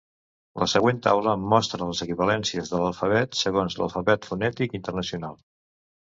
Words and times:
La 0.61 0.67
següent 0.71 1.01
taula 1.07 1.35
mostra 1.51 1.89
les 1.89 2.01
equivalències 2.05 2.73
de 2.73 2.81
l'alfabet 2.85 3.39
segons 3.43 3.79
l'Alfabet 3.83 4.27
fonètic 4.33 4.77
internacional. 4.81 5.39